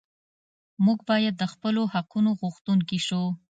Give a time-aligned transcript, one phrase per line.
[0.85, 3.23] موږ باید د خپلو حقونو غوښتونکي شو.